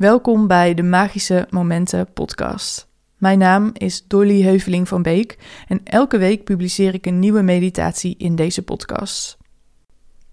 [0.00, 2.88] Welkom bij de Magische Momenten podcast.
[3.18, 5.38] Mijn naam is Dolly Heuveling van Beek
[5.68, 9.38] en elke week publiceer ik een nieuwe meditatie in deze podcast.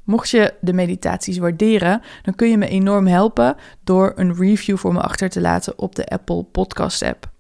[0.04, 4.94] Mocht je de meditaties waarderen, dan kun je me enorm helpen door een review voor
[4.94, 7.32] me achter te laten op de Apple Podcast app.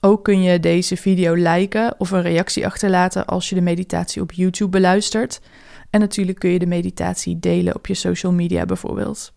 [0.00, 4.32] Ook kun je deze video liken of een reactie achterlaten als je de meditatie op
[4.32, 5.40] YouTube beluistert.
[5.90, 9.32] En natuurlijk kun je de meditatie delen op je social media bijvoorbeeld.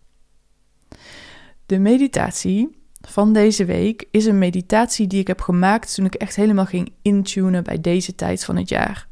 [1.68, 6.36] De meditatie van deze week is een meditatie die ik heb gemaakt toen ik echt
[6.36, 9.08] helemaal ging intunen bij deze tijd van het jaar.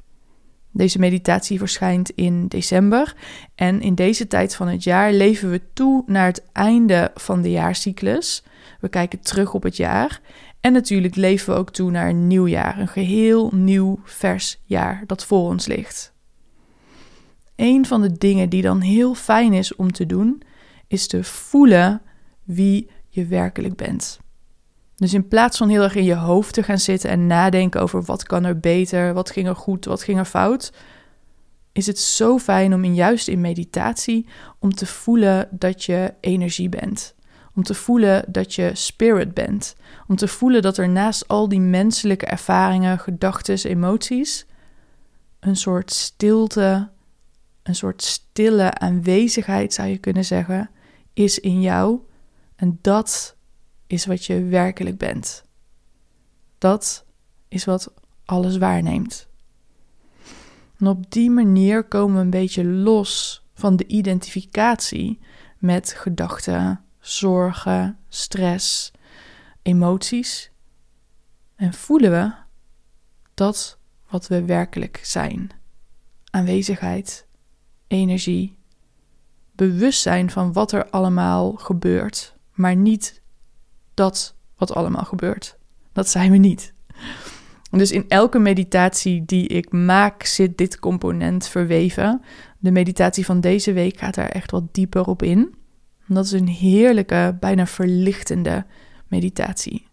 [0.71, 3.17] Deze meditatie verschijnt in december
[3.55, 7.51] en in deze tijd van het jaar leven we toe naar het einde van de
[7.51, 8.45] jaarcyclus.
[8.81, 10.21] We kijken terug op het jaar
[10.61, 15.03] en natuurlijk leven we ook toe naar een nieuw jaar, een geheel nieuw vers jaar
[15.07, 16.13] dat voor ons ligt.
[17.57, 20.43] Een van de dingen die dan heel fijn is om te doen,
[20.87, 22.01] is te voelen
[22.47, 24.21] wie je werkelijk bent.
[24.97, 28.03] Dus in plaats van heel erg in je hoofd te gaan zitten en nadenken over
[28.03, 30.73] wat kan er beter, wat ging er goed, wat ging er fout,
[31.73, 34.27] is het zo fijn om in juist in meditatie
[34.59, 37.15] om te voelen dat je energie bent.
[37.55, 39.77] Om te voelen dat je spirit bent.
[40.07, 44.47] Om te voelen dat er naast al die menselijke ervaringen, gedachten, emoties
[45.41, 46.89] een soort stilte,
[47.63, 50.71] een soort stille aanwezigheid zou je kunnen zeggen,
[51.13, 52.01] is in jou
[52.57, 53.37] en dat
[53.87, 55.45] is wat je werkelijk bent.
[56.59, 57.05] Dat
[57.49, 57.93] is wat
[58.25, 59.29] alles waarneemt.
[60.79, 65.19] En op die manier komen we een beetje los van de identificatie
[65.59, 68.93] met gedachten, zorgen, stress,
[69.63, 70.51] emoties.
[71.55, 72.33] En voelen we
[73.35, 75.51] dat wat we werkelijk zijn.
[76.31, 77.27] Aanwezigheid,
[77.87, 78.57] energie,
[79.53, 83.23] bewustzijn van wat er allemaal gebeurt maar niet
[83.95, 85.59] dat wat allemaal gebeurt.
[85.93, 86.75] Dat zijn we niet.
[87.71, 92.23] Dus in elke meditatie die ik maak zit dit component verweven.
[92.59, 95.55] De meditatie van deze week gaat daar echt wat dieper op in.
[96.07, 98.67] Dat is een heerlijke, bijna verlichtende
[99.09, 99.87] meditatie.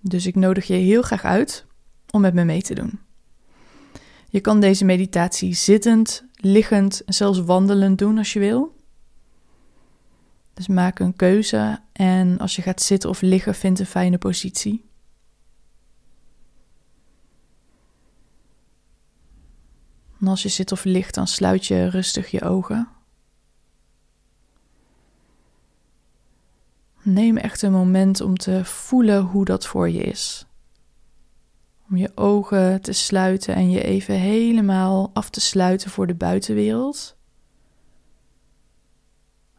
[0.00, 1.66] Dus ik nodig je heel graag uit
[2.10, 2.98] om met me mee te doen.
[4.28, 8.76] Je kan deze meditatie zittend, liggend en zelfs wandelend doen als je wil.
[10.60, 14.84] Dus maak een keuze en als je gaat zitten of liggen, vind een fijne positie.
[20.24, 22.88] Als je zit of ligt, dan sluit je rustig je ogen.
[27.02, 30.46] Neem echt een moment om te voelen hoe dat voor je is.
[31.90, 37.18] Om je ogen te sluiten en je even helemaal af te sluiten voor de buitenwereld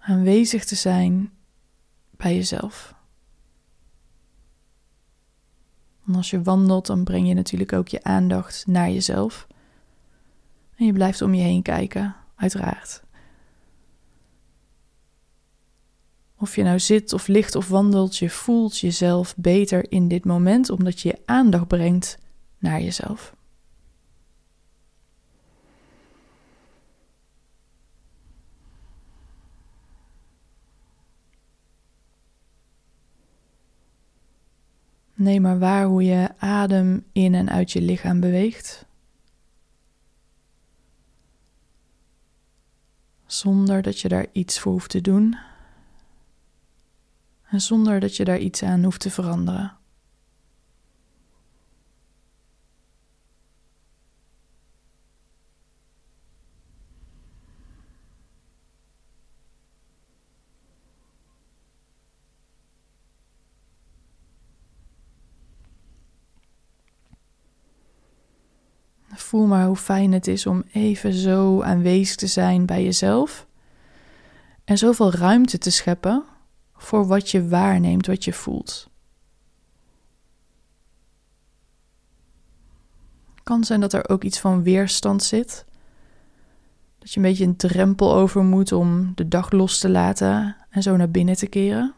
[0.02, 1.32] aanwezig te zijn
[2.12, 2.96] bij jezelf.
[6.08, 9.48] En als je wandelt, dan breng je natuurlijk ook je aandacht naar jezelf.
[10.76, 13.04] En je blijft om je heen kijken, uiteraard.
[16.38, 20.70] Of je nou zit of ligt of wandelt, je voelt jezelf beter in dit moment
[20.70, 22.18] omdat je je aandacht brengt
[22.60, 23.36] naar jezelf.
[35.22, 38.86] Neem maar waar hoe je adem in en uit je lichaam beweegt.
[43.26, 45.38] Zonder dat je daar iets voor hoeft te doen.
[47.44, 49.78] En zonder dat je daar iets aan hoeft te veranderen.
[69.31, 73.47] Voel maar hoe fijn het is om even zo aanwezig te zijn bij jezelf.
[74.64, 76.24] En zoveel ruimte te scheppen
[76.74, 78.90] voor wat je waarneemt, wat je voelt.
[83.44, 85.66] Kan zijn dat er ook iets van weerstand zit.
[87.00, 90.82] Dat je een beetje een drempel over moet om de dag los te laten en
[90.82, 91.94] zo naar binnen te keren.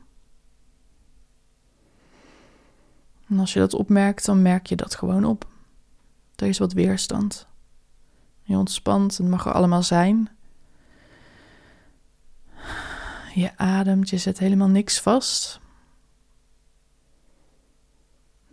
[3.27, 5.51] En als je dat opmerkt, dan merk je dat gewoon op.
[6.43, 7.47] Er is wat weerstand.
[8.41, 10.29] Je ontspant, het mag er allemaal zijn.
[13.33, 15.59] Je ademt, je zet helemaal niks vast.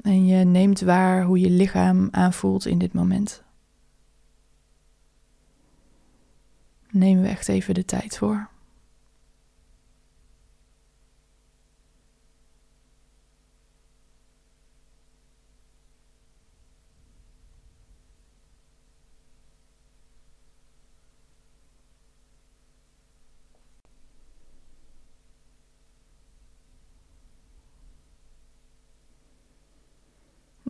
[0.02, 3.42] En je neemt waar hoe je lichaam aanvoelt in dit moment.
[6.90, 8.48] Nemen we echt even de tijd voor.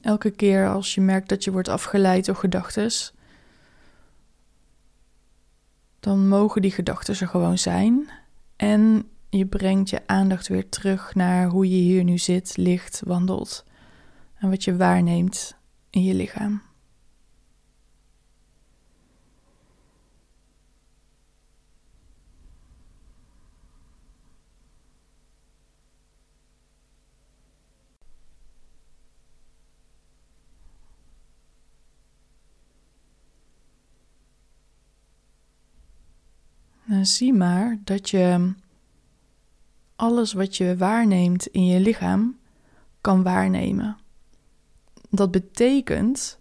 [0.00, 2.90] Elke keer als je merkt dat je wordt afgeleid door gedachten,
[6.00, 8.10] dan mogen die gedachten er gewoon zijn.
[8.56, 13.64] En je brengt je aandacht weer terug naar hoe je hier nu zit, ligt, wandelt.
[14.34, 15.56] En wat je waarneemt
[15.90, 16.62] in je lichaam.
[36.90, 38.52] En zie maar dat je
[39.96, 42.38] alles wat je waarneemt in je lichaam
[43.00, 43.96] kan waarnemen.
[45.10, 46.38] Dat betekent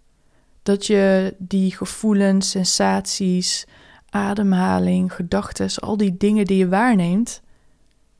[0.62, 3.66] dat je die gevoelens, sensaties,
[4.08, 7.42] ademhaling, gedachten, al die dingen die je waarneemt,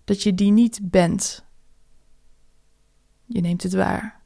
[0.04, 1.44] dat je die niet bent.
[3.26, 4.20] Je neemt het waar.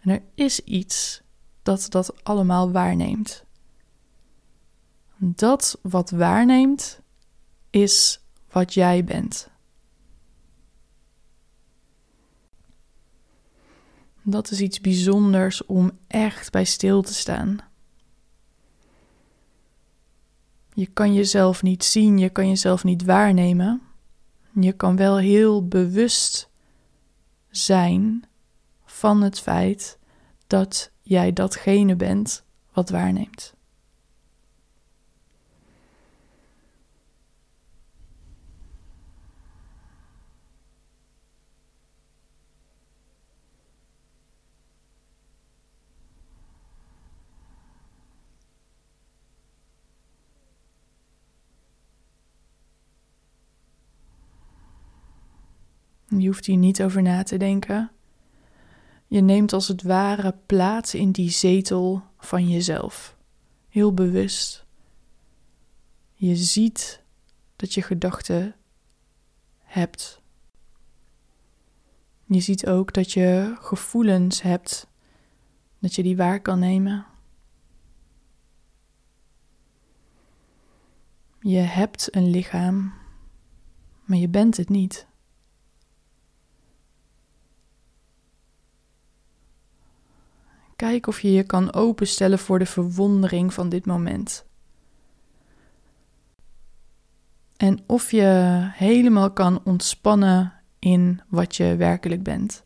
[0.00, 1.22] En er is iets
[1.62, 3.44] dat dat allemaal waarneemt.
[5.24, 7.00] Dat wat waarneemt,
[7.70, 8.20] is
[8.50, 9.50] wat jij bent.
[14.22, 17.58] Dat is iets bijzonders om echt bij stil te staan.
[20.74, 23.82] Je kan jezelf niet zien, je kan jezelf niet waarnemen.
[24.60, 26.50] Je kan wel heel bewust
[27.50, 28.24] zijn
[28.84, 29.98] van het feit
[30.46, 33.54] dat jij datgene bent wat waarneemt.
[56.18, 57.90] Je hoeft hier niet over na te denken.
[59.06, 63.16] Je neemt als het ware plaats in die zetel van jezelf.
[63.68, 64.66] Heel bewust.
[66.14, 67.02] Je ziet
[67.56, 68.54] dat je gedachten
[69.58, 70.22] hebt.
[72.24, 74.86] Je ziet ook dat je gevoelens hebt,
[75.78, 77.06] dat je die waar kan nemen.
[81.40, 82.92] Je hebt een lichaam,
[84.04, 85.06] maar je bent het niet.
[90.82, 94.44] Kijk of je je kan openstellen voor de verwondering van dit moment.
[97.56, 102.64] En of je helemaal kan ontspannen in wat je werkelijk bent.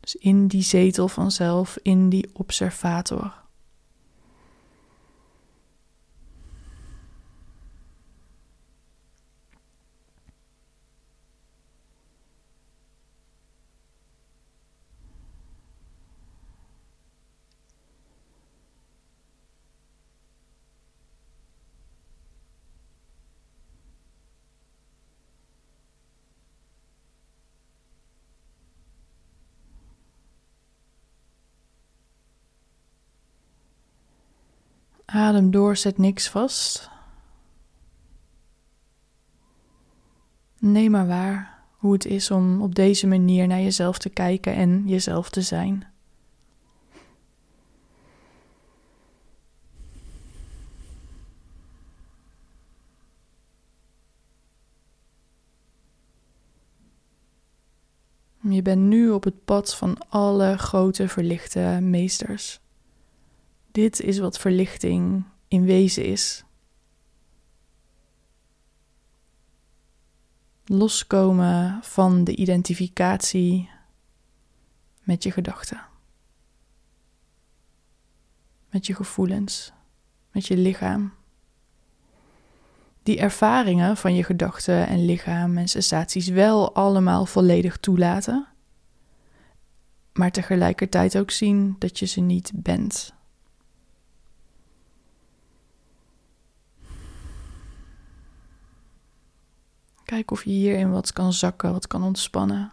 [0.00, 3.42] Dus in die zetel vanzelf, in die observator.
[35.10, 36.90] Adem door, zet niks vast.
[40.58, 44.88] Neem maar waar hoe het is om op deze manier naar jezelf te kijken en
[44.88, 45.86] jezelf te zijn.
[58.40, 62.60] Je bent nu op het pad van alle grote verlichte meesters.
[63.78, 66.44] Dit is wat verlichting in wezen is.
[70.64, 73.70] Loskomen van de identificatie
[75.02, 75.80] met je gedachten,
[78.70, 79.72] met je gevoelens,
[80.32, 81.12] met je lichaam.
[83.02, 88.46] Die ervaringen van je gedachten en lichaam en sensaties wel allemaal volledig toelaten,
[90.12, 93.16] maar tegelijkertijd ook zien dat je ze niet bent.
[100.08, 102.72] Kijk of je hierin wat kan zakken, wat kan ontspannen.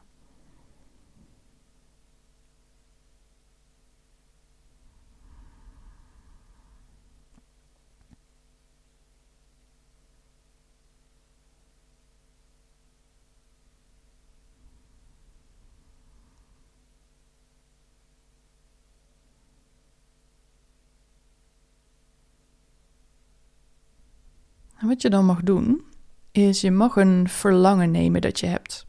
[24.75, 25.95] En wat je dan mag doen,
[26.38, 28.86] is je mag een verlangen nemen dat je hebt.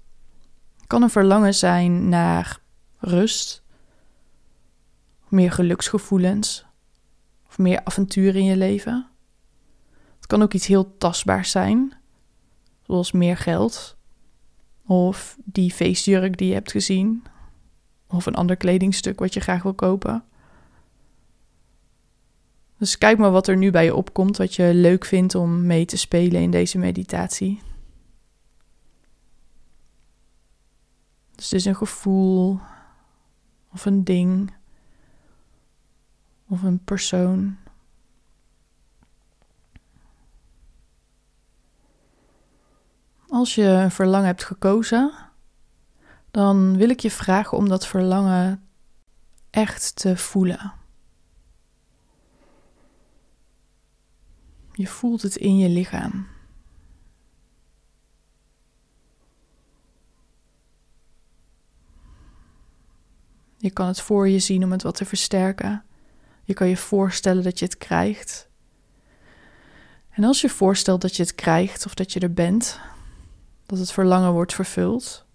[0.76, 2.60] Het kan een verlangen zijn naar
[2.98, 3.62] rust
[5.28, 6.66] meer geluksgevoelens
[7.48, 9.06] of meer avontuur in je leven.
[10.16, 11.94] Het kan ook iets heel tastbaars zijn,
[12.82, 13.96] zoals meer geld
[14.86, 17.24] of die feestjurk die je hebt gezien
[18.08, 20.24] of een ander kledingstuk wat je graag wil kopen.
[22.86, 25.84] Dus kijk maar wat er nu bij je opkomt, wat je leuk vindt om mee
[25.84, 27.62] te spelen in deze meditatie.
[31.34, 32.60] Dus het is een gevoel
[33.72, 34.54] of een ding
[36.48, 37.56] of een persoon.
[43.28, 45.12] Als je een verlangen hebt gekozen,
[46.30, 48.66] dan wil ik je vragen om dat verlangen
[49.50, 50.75] echt te voelen.
[54.76, 56.26] Je voelt het in je lichaam.
[63.56, 65.84] Je kan het voor je zien om het wat te versterken.
[66.44, 68.48] Je kan je voorstellen dat je het krijgt.
[70.10, 72.80] En als je voorstelt dat je het krijgt of dat je er bent,
[73.66, 75.26] dat het verlangen wordt vervuld,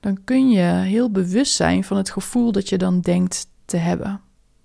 [0.00, 4.20] dan kun je heel bewust zijn van het gevoel dat je dan denkt te hebben.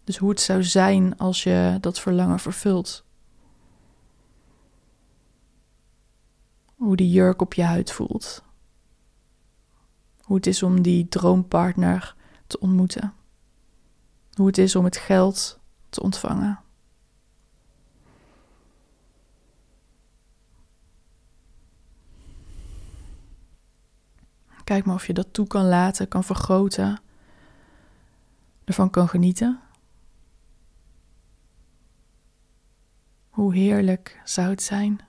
[0.10, 3.06] Dus hoe het zou zijn als je dat verlangen vervult.
[6.76, 8.44] Hoe die jurk op je huid voelt.
[10.22, 12.16] Hoe het is om die droompartner
[12.48, 13.14] te ontmoeten.
[14.34, 16.60] Hoe het is om het geld te ontvangen.
[24.64, 27.02] Kijk maar of je dat toe kan laten, kan vergroten,
[28.64, 29.60] ervan kan genieten.
[33.40, 35.00] Hoe heerlijk zou het zijn?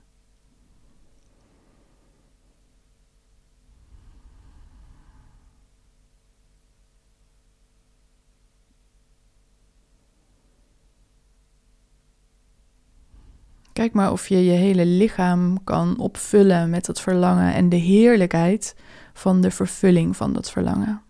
[13.72, 18.74] Kijk maar of je je hele lichaam kan opvullen met dat verlangen en de heerlijkheid
[19.12, 21.09] van de vervulling van dat verlangen.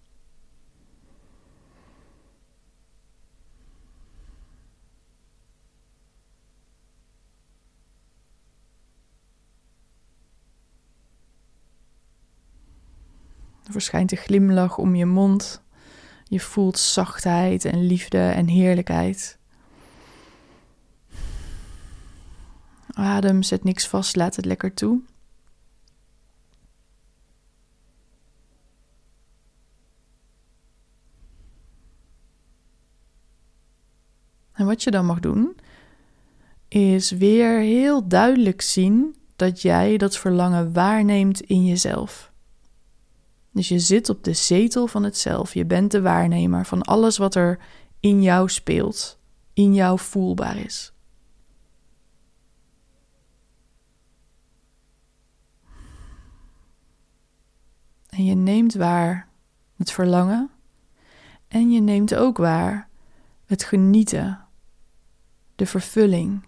[13.80, 15.62] Verschijnt een glimlach om je mond.
[16.24, 19.38] Je voelt zachtheid en liefde en heerlijkheid.
[22.92, 25.00] Adem, zet niks vast, laat het lekker toe.
[34.52, 35.56] En wat je dan mag doen,
[36.68, 42.29] is weer heel duidelijk zien dat jij dat verlangen waarneemt in jezelf.
[43.52, 45.54] Dus je zit op de zetel van het zelf.
[45.54, 47.58] Je bent de waarnemer van alles wat er
[48.00, 49.18] in jou speelt,
[49.52, 50.92] in jou voelbaar is.
[58.08, 59.28] En je neemt waar
[59.76, 60.50] het verlangen
[61.48, 62.88] en je neemt ook waar
[63.46, 64.46] het genieten,
[65.56, 66.46] de vervulling,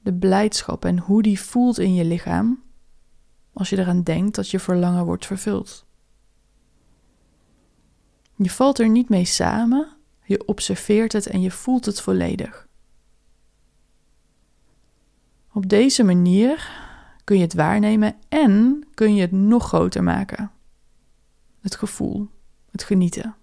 [0.00, 2.62] de blijdschap en hoe die voelt in je lichaam
[3.52, 5.87] als je eraan denkt dat je verlangen wordt vervuld.
[8.38, 9.88] Je valt er niet mee samen,
[10.24, 12.68] je observeert het en je voelt het volledig.
[15.52, 16.70] Op deze manier
[17.24, 20.50] kun je het waarnemen en kun je het nog groter maken.
[21.60, 22.28] Het gevoel,
[22.70, 23.36] het genieten.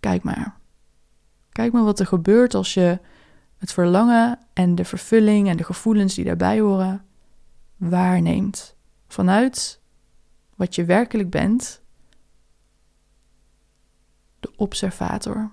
[0.00, 0.56] Kijk maar.
[1.48, 2.98] Kijk maar wat er gebeurt als je
[3.58, 7.04] het verlangen en de vervulling en de gevoelens die daarbij horen
[7.76, 8.76] waarneemt.
[9.08, 9.80] Vanuit
[10.54, 11.82] wat je werkelijk bent
[14.58, 15.50] observator,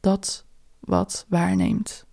[0.00, 0.44] dat
[0.80, 2.06] wat waarneemt.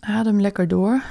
[0.00, 1.02] Adem lekker door.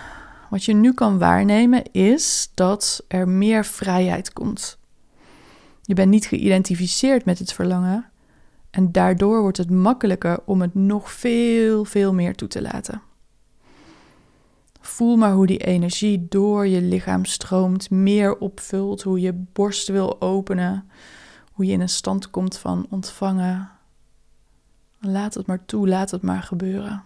[0.50, 4.78] Wat je nu kan waarnemen is dat er meer vrijheid komt.
[5.82, 8.12] Je bent niet geïdentificeerd met het verlangen,
[8.74, 13.02] en daardoor wordt het makkelijker om het nog veel, veel meer toe te laten.
[14.80, 20.22] Voel maar hoe die energie door je lichaam stroomt, meer opvult, hoe je borst wil
[20.22, 20.90] openen,
[21.52, 23.70] hoe je in een stand komt van ontvangen.
[25.00, 27.04] Laat het maar toe, laat het maar gebeuren.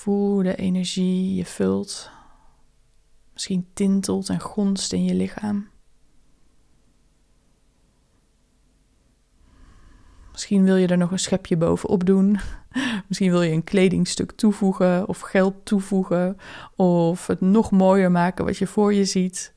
[0.00, 2.10] Voel de energie je vult
[3.32, 5.68] misschien tintelt en gonst in je lichaam.
[10.32, 12.38] Misschien wil je er nog een schepje bovenop doen.
[13.08, 16.36] Misschien wil je een kledingstuk toevoegen of geld toevoegen
[16.76, 19.54] of het nog mooier maken wat je voor je ziet.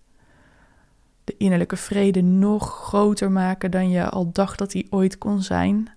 [1.23, 5.89] De innerlijke vrede nog groter maken dan je al dacht dat die ooit kon zijn.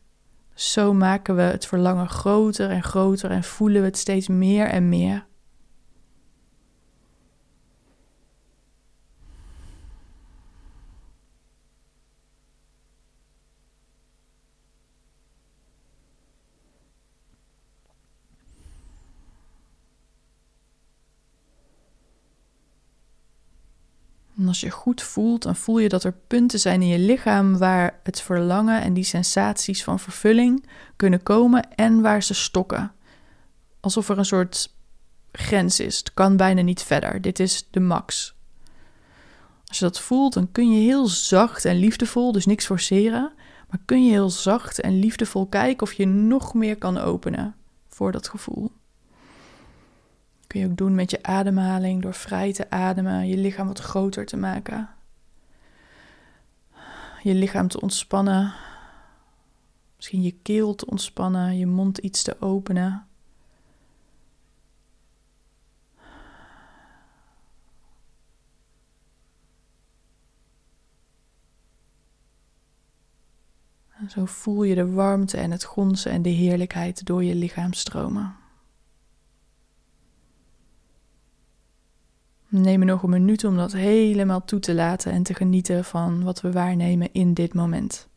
[0.57, 4.89] Zo maken we het verlangen groter en groter en voelen we het steeds meer en
[4.89, 5.27] meer.
[24.47, 27.59] En als je goed voelt, dan voel je dat er punten zijn in je lichaam
[27.59, 32.93] waar het verlangen en die sensaties van vervulling kunnen komen en waar ze stokken.
[33.81, 34.75] Alsof er een soort
[35.33, 35.99] grens is.
[35.99, 37.21] Het kan bijna niet verder.
[37.21, 38.35] Dit is de max.
[39.67, 43.33] Als je dat voelt, dan kun je heel zacht en liefdevol, dus niks forceren,
[43.71, 47.55] maar kun je heel zacht en liefdevol kijken of je nog meer kan openen
[47.88, 48.73] voor dat gevoel
[50.47, 54.26] kun je ook doen met je ademhaling door vrij te ademen, je lichaam wat groter
[54.26, 54.88] te maken.
[57.23, 58.53] Je lichaam te ontspannen.
[59.97, 63.07] Misschien je keel te ontspannen, je mond iets te openen.
[73.99, 77.73] En zo voel je de warmte en het gonzen en de heerlijkheid door je lichaam
[77.73, 78.46] stromen.
[82.49, 86.41] Neem nog een minuut om dat helemaal toe te laten en te genieten van wat
[86.41, 88.09] we waarnemen in dit moment.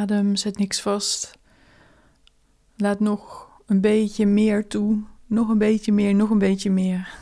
[0.00, 1.38] Adem, zet niks vast.
[2.76, 5.02] Laat nog een beetje meer toe.
[5.26, 7.18] Nog een beetje meer, nog een beetje meer.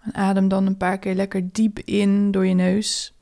[0.00, 3.14] En adem dan een paar keer lekker diep in door je neus.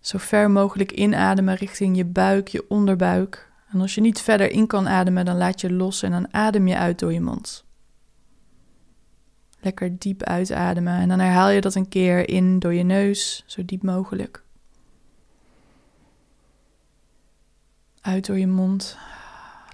[0.00, 3.49] Zo ver mogelijk inademen richting je buik, je onderbuik.
[3.72, 6.68] En als je niet verder in kan ademen, dan laat je los en dan adem
[6.68, 7.64] je uit door je mond.
[9.60, 13.64] Lekker diep uitademen en dan herhaal je dat een keer in door je neus, zo
[13.64, 14.44] diep mogelijk.
[18.00, 18.98] Uit door je mond.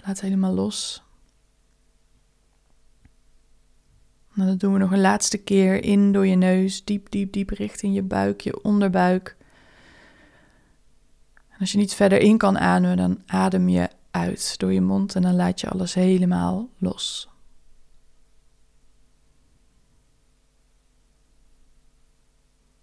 [0.04, 1.04] Laat helemaal los.
[4.37, 7.50] En dan doen we nog een laatste keer in door je neus, diep, diep, diep
[7.50, 9.36] richting je buik, je onderbuik.
[11.58, 15.22] Als je niet verder in kan ademen, dan adem je uit door je mond en
[15.22, 17.28] dan laat je alles helemaal los.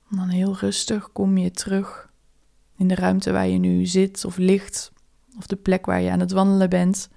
[0.10, 2.12] Dan heel rustig kom je terug
[2.78, 4.92] in de ruimte waar je nu zit of ligt,
[5.38, 7.10] of de plek waar je aan het wandelen bent.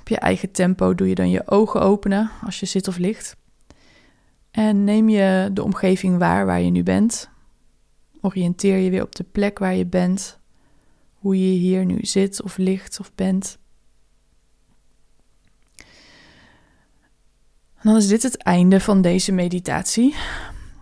[0.00, 3.36] Op je eigen tempo doe je dan je ogen openen als je zit of ligt.
[4.50, 7.30] En neem je de omgeving waar waar je nu bent.
[8.28, 10.38] Oriënteer je weer op de plek waar je bent,
[11.14, 13.58] hoe je hier nu zit of ligt of bent.
[17.74, 20.14] En dan is dit het einde van deze meditatie.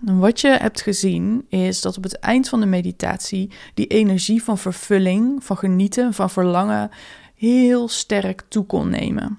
[0.01, 4.59] Wat je hebt gezien is dat op het eind van de meditatie die energie van
[4.59, 6.91] vervulling, van genieten, van verlangen
[7.35, 9.39] heel sterk toe kon nemen.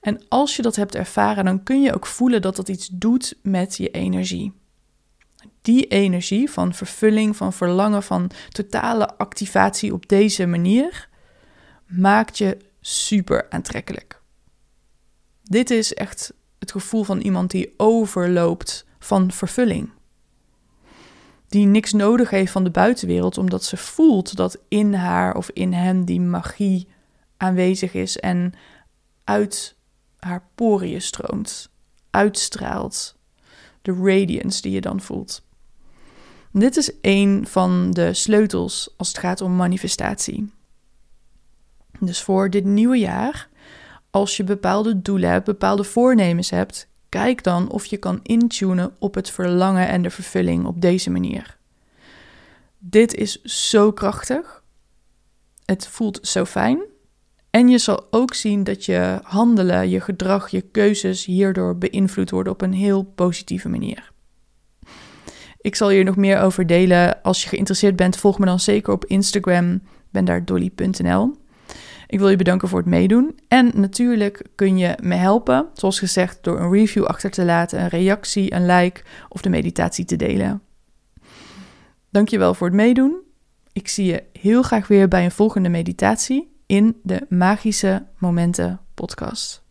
[0.00, 3.38] En als je dat hebt ervaren, dan kun je ook voelen dat dat iets doet
[3.42, 4.52] met je energie
[5.66, 11.08] die energie van vervulling, van verlangen, van totale activatie op deze manier,
[11.86, 14.20] maakt je super aantrekkelijk.
[15.42, 19.90] Dit is echt het gevoel van iemand die overloopt van vervulling.
[21.48, 25.72] Die niks nodig heeft van de buitenwereld, omdat ze voelt dat in haar of in
[25.72, 26.88] hem die magie
[27.36, 28.52] aanwezig is en
[29.24, 29.76] uit
[30.18, 31.70] haar poriën stroomt,
[32.10, 33.16] uitstraalt.
[33.82, 35.45] De radiance die je dan voelt.
[36.58, 40.52] Dit is een van de sleutels als het gaat om manifestatie.
[42.00, 43.48] Dus voor dit nieuwe jaar,
[44.10, 49.14] Als je bepaalde doelen hebt, bepaalde voornemens hebt, kijk dan of je kan intunen op
[49.14, 51.56] het verlangen en de vervulling op deze manier.
[52.78, 54.62] Dit is zo krachtig.
[55.64, 56.80] Het voelt zo fijn.
[57.50, 62.52] En je zal ook zien dat je handelen, je gedrag, je keuzes hierdoor beïnvloed worden
[62.52, 64.14] op een heel positieve manier.
[65.66, 67.22] Ik zal hier nog meer over delen.
[67.22, 69.80] Als je geïnteresseerd bent, volg me dan zeker op Instagram.
[70.10, 71.36] Ben daar dolly.nl.
[72.06, 73.38] Ik wil je bedanken voor het meedoen.
[73.48, 77.88] En natuurlijk kun je me helpen, zoals gezegd, door een review achter te laten, een
[77.88, 80.62] reactie, een like of de meditatie te delen.
[82.10, 83.16] Dankjewel voor het meedoen.
[83.72, 89.65] Ik zie je heel graag weer bij een volgende meditatie in de Magische Momenten podcast.